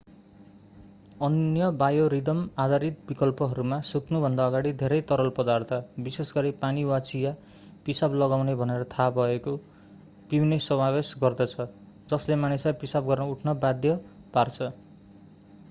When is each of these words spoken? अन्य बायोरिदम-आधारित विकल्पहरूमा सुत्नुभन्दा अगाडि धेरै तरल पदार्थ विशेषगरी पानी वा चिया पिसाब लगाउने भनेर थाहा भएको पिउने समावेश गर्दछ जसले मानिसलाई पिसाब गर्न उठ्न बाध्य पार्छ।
अन्य 1.25 1.65
बायोरिदम-आधारित 1.81 3.01
विकल्पहरूमा 3.09 3.77
सुत्नुभन्दा 3.89 4.47
अगाडि 4.51 4.71
धेरै 4.79 4.97
तरल 5.11 5.29
पदार्थ 5.39 5.73
विशेषगरी 6.07 6.53
पानी 6.63 6.85
वा 6.91 6.99
चिया 7.09 7.33
पिसाब 7.85 8.17
लगाउने 8.23 8.55
भनेर 8.63 8.87
थाहा 8.93 9.09
भएको 9.19 9.55
पिउने 10.31 10.59
समावेश 10.69 11.13
गर्दछ 11.25 11.67
जसले 12.15 12.39
मानिसलाई 12.45 12.79
पिसाब 12.85 13.13
गर्न 13.13 13.29
उठ्न 13.35 13.53
बाध्य 13.59 13.95
पार्छ। 14.33 14.71